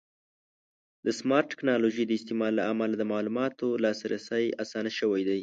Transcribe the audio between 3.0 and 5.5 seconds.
معلوماتو ته لاسرسی اسانه شوی دی.